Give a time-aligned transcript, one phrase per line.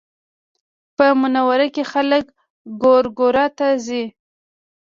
[0.95, 2.23] په منوره کې خلک
[2.81, 4.03] ګورګورو ته ځي